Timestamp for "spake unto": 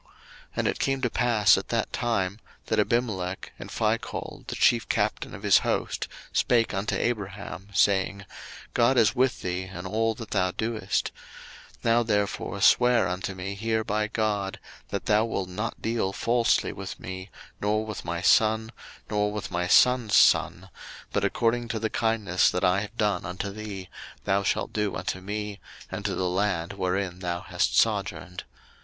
6.33-6.95